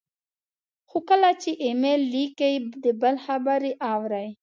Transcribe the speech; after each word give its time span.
خو 0.89 0.97
کله 1.09 1.29
چې 1.41 1.51
ایمیل 1.63 2.01
لیکئ، 2.13 2.55
د 2.83 2.85
بل 3.01 3.15
خبرې 3.25 3.71
اورئ، 3.91 4.27